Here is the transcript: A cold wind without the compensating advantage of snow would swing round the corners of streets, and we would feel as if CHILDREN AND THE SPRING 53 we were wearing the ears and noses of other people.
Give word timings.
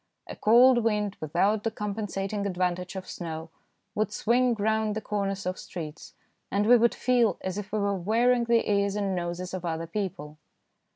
A 0.25 0.35
cold 0.35 0.79
wind 0.79 1.15
without 1.21 1.61
the 1.63 1.69
compensating 1.69 2.47
advantage 2.47 2.95
of 2.95 3.07
snow 3.07 3.51
would 3.93 4.11
swing 4.11 4.55
round 4.55 4.95
the 4.95 4.99
corners 5.01 5.45
of 5.45 5.59
streets, 5.59 6.15
and 6.49 6.65
we 6.65 6.75
would 6.75 6.95
feel 6.95 7.37
as 7.41 7.59
if 7.59 7.69
CHILDREN 7.69 7.87
AND 7.87 7.99
THE 7.99 8.03
SPRING 8.03 8.05
53 8.15 8.15
we 8.15 8.15
were 8.15 8.25
wearing 8.33 8.43
the 8.45 8.71
ears 8.71 8.95
and 8.95 9.15
noses 9.15 9.53
of 9.53 9.63
other 9.63 9.85
people. 9.85 10.39